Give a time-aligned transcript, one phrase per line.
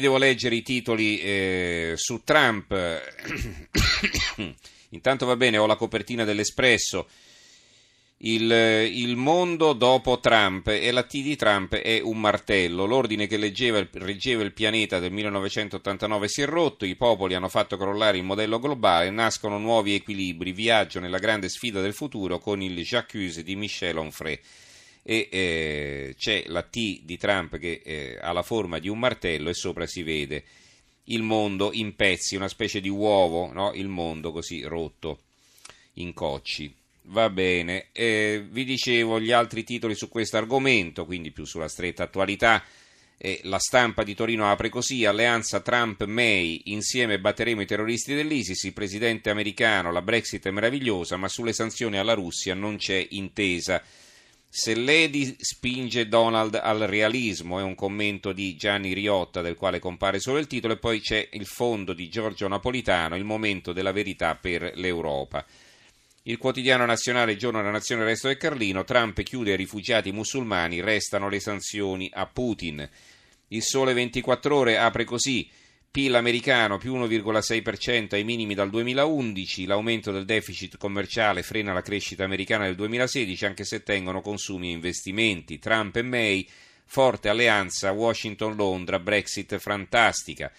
[0.00, 2.74] devo leggere i titoli eh, su Trump.
[4.90, 7.08] Intanto va bene, ho la copertina dell'Espresso.
[8.18, 12.86] Il, il, mondo dopo Trump e la T di Trump è un martello.
[12.86, 17.76] L'ordine che leggeva, reggeva il pianeta del 1989 si è rotto, i popoli hanno fatto
[17.76, 22.82] crollare il modello globale, nascono nuovi equilibri, viaggio nella grande sfida del futuro con il
[22.82, 24.40] J'accuse di Michel Onfray
[25.08, 29.48] e eh, c'è la T di Trump che eh, ha la forma di un martello
[29.48, 30.42] e sopra si vede
[31.04, 33.72] il mondo in pezzi, una specie di uovo, no?
[33.72, 35.20] il mondo così rotto
[35.94, 36.74] in cocci.
[37.08, 42.02] Va bene, eh, vi dicevo gli altri titoli su questo argomento, quindi più sulla stretta
[42.02, 42.64] attualità.
[43.16, 48.64] Eh, la stampa di Torino apre così: Alleanza Trump-May, insieme batteremo i terroristi dell'ISIS.
[48.64, 53.80] Il presidente americano, la Brexit è meravigliosa, ma sulle sanzioni alla Russia non c'è intesa.
[54.58, 60.18] Se Lady spinge Donald al realismo, è un commento di Gianni Riotta del quale compare
[60.18, 64.34] solo il titolo e poi c'è il fondo di Giorgio Napolitano, il momento della verità
[64.34, 65.44] per l'Europa.
[66.22, 71.28] Il quotidiano nazionale Giorno della Nazione Resto del Carlino, Trump chiude ai rifugiati musulmani, restano
[71.28, 72.88] le sanzioni a Putin.
[73.48, 75.46] Il Sole 24 ore apre così
[75.96, 82.22] PIL americano più 1,6% ai minimi dal 2011, l'aumento del deficit commerciale frena la crescita
[82.22, 85.58] americana del 2016 anche se tengono consumi e investimenti.
[85.58, 86.46] Trump e May,
[86.84, 90.52] forte alleanza Washington-Londra, Brexit fantastica.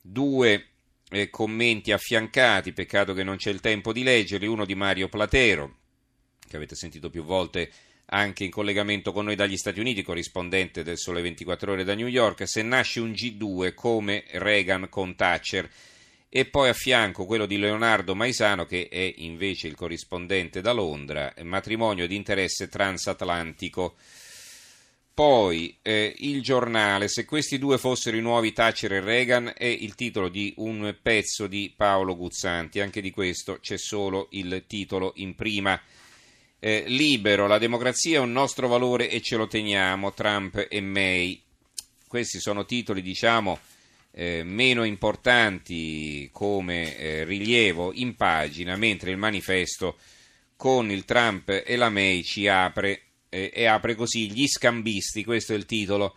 [0.00, 0.68] Due
[1.10, 5.74] eh, commenti affiancati, peccato che non c'è il tempo di leggerli, uno di Mario Platero,
[6.48, 7.70] che avete sentito più volte
[8.10, 12.06] anche in collegamento con noi dagli Stati Uniti, corrispondente del Sole 24 Ore da New
[12.06, 15.68] York, se nasce un G2 come Reagan con Thatcher.
[16.28, 21.32] E poi a fianco quello di Leonardo Maisano, che è invece il corrispondente da Londra,
[21.42, 23.96] matrimonio di interesse transatlantico.
[25.12, 29.94] Poi eh, il giornale, se questi due fossero i nuovi Thatcher e Reagan, è il
[29.94, 35.34] titolo di un pezzo di Paolo Guzzanti, anche di questo c'è solo il titolo in
[35.34, 35.80] prima
[36.60, 41.42] eh, libero, la democrazia è un nostro valore e ce lo teniamo, Trump e May.
[42.06, 43.58] Questi sono titoli, diciamo,
[44.12, 49.96] eh, meno importanti come eh, rilievo in pagina, mentre il manifesto
[50.56, 55.54] con il Trump e la May ci apre eh, e apre così gli scambisti, questo
[55.54, 56.14] è il titolo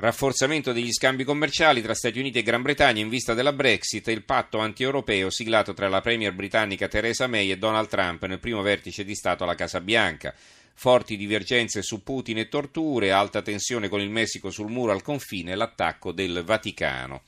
[0.00, 4.12] Rafforzamento degli scambi commerciali tra Stati Uniti e Gran Bretagna in vista della Brexit e
[4.12, 8.62] il patto anti-europeo siglato tra la premier britannica Theresa May e Donald Trump nel primo
[8.62, 10.32] vertice di Stato alla Casa Bianca.
[10.72, 15.50] Forti divergenze su Putin e torture, alta tensione con il Messico sul muro al confine
[15.50, 17.22] e l'attacco del Vaticano.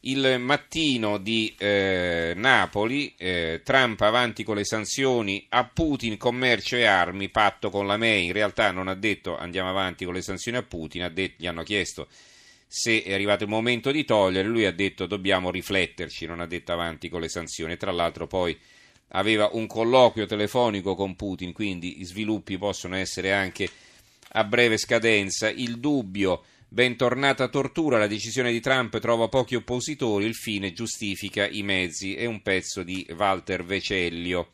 [0.00, 6.84] Il mattino di eh, Napoli, eh, Trump avanti con le sanzioni a Putin, commercio e
[6.84, 8.26] armi, patto con la May.
[8.26, 11.62] In realtà non ha detto andiamo avanti con le sanzioni a Putin, detto, gli hanno
[11.62, 12.08] chiesto
[12.72, 16.70] se è arrivato il momento di togliere, lui ha detto dobbiamo rifletterci, non ha detto
[16.70, 17.76] avanti con le sanzioni.
[17.76, 18.56] Tra l'altro poi
[19.08, 23.68] aveva un colloquio telefonico con Putin, quindi i sviluppi possono essere anche
[24.34, 25.50] a breve scadenza.
[25.50, 31.64] Il dubbio Bentornata tortura, la decisione di Trump trova pochi oppositori, il fine giustifica i
[31.64, 32.14] mezzi.
[32.14, 34.52] È un pezzo di Walter Vecellio.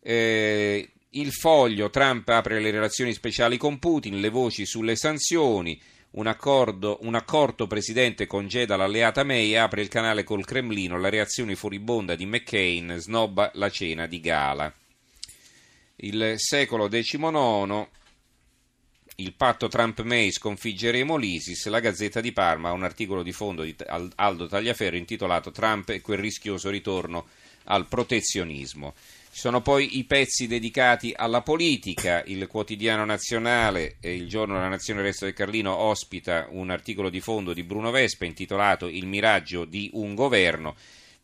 [0.00, 5.78] Eh, il foglio, Trump apre le relazioni speciali con Putin, le voci sulle sanzioni,
[6.12, 11.10] un, accordo, un accorto presidente congeda l'alleata May e apre il canale col Cremlino, la
[11.10, 14.72] reazione furibonda di McCain snobba la cena di gala.
[15.96, 17.86] Il secolo XIX
[19.16, 23.74] il patto Trump-May sconfiggeremo l'ISIS, la Gazzetta di Parma ha un articolo di fondo di
[24.16, 27.26] Aldo Tagliaferro intitolato Trump e quel rischioso ritorno
[27.64, 28.94] al protezionismo.
[29.32, 34.68] Ci sono poi i pezzi dedicati alla politica, il quotidiano nazionale e il giorno della
[34.68, 39.64] Nazione Resto del Carlino ospita un articolo di fondo di Bruno Vespa intitolato Il miraggio
[39.64, 40.74] di un governo.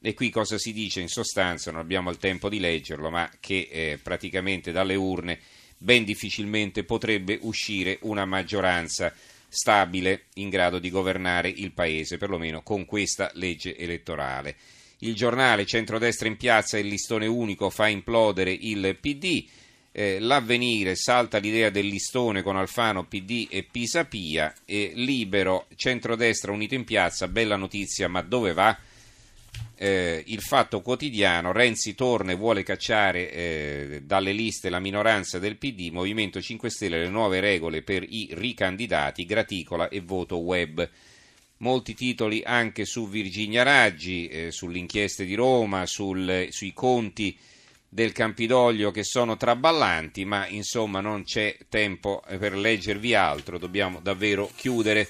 [0.00, 3.68] E qui cosa si dice in sostanza, non abbiamo il tempo di leggerlo, ma che
[3.70, 5.38] eh, praticamente dalle urne
[5.82, 9.12] ben difficilmente potrebbe uscire una maggioranza
[9.48, 14.54] stabile in grado di governare il Paese, perlomeno con questa legge elettorale.
[14.98, 19.44] Il giornale Centrodestra in piazza e il listone unico fa implodere il PD.
[19.90, 24.54] Eh, l'avvenire salta l'idea del listone con Alfano, PD e Pisapia.
[24.64, 28.78] E libero, centrodestra unito in piazza, bella notizia, ma dove va?
[29.82, 35.56] Eh, il fatto quotidiano, Renzi torna e vuole cacciare eh, dalle liste la minoranza del
[35.56, 40.88] PD, Movimento 5 Stelle le nuove regole per i ricandidati, graticola e voto web.
[41.56, 47.36] Molti titoli anche su Virginia Raggi, eh, sulle inchieste di Roma, sul, sui conti
[47.88, 54.48] del Campidoglio che sono traballanti, ma insomma non c'è tempo per leggervi altro, dobbiamo davvero
[54.54, 55.08] chiudere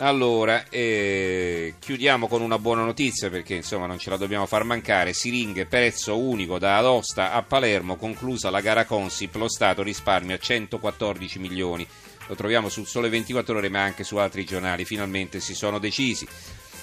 [0.00, 5.12] Allora, eh, chiudiamo con una buona notizia perché insomma non ce la dobbiamo far mancare.
[5.12, 11.40] Siringhe, prezzo unico da Adosta a Palermo, conclusa la gara Consip, lo Stato risparmia 114
[11.40, 11.84] milioni.
[12.28, 16.28] Lo troviamo sul Sole 24 Ore ma anche su altri giornali, finalmente si sono decisi.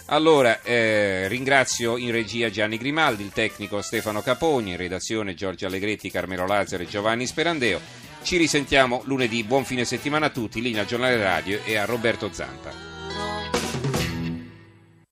[0.07, 6.11] Allora, eh, ringrazio in regia Gianni Grimaldi, il tecnico Stefano Capogni, in redazione Giorgio Allegretti,
[6.11, 7.79] Carmelo Lazzaro e Giovanni Sperandeo.
[8.23, 12.94] Ci risentiamo lunedì, buon fine settimana a tutti, linea Giornale Radio e a Roberto Zampa.